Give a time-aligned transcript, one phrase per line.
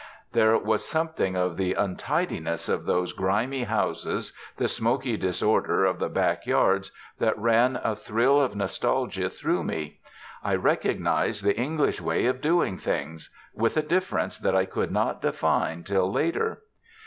[0.31, 6.09] There was something in the untidiness of those grimy houses, the smoky disorder of the
[6.09, 9.99] backyards, that ran a thrill of nostalgia through me.
[10.43, 15.21] I recognised the English way of doing things with a difference that I could not
[15.21, 16.63] define till later.